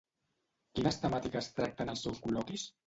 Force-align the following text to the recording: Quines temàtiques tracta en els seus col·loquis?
Quines 0.79 0.99
temàtiques 1.03 1.53
tracta 1.61 1.89
en 1.89 1.97
els 1.97 2.07
seus 2.09 2.27
col·loquis? 2.27 2.71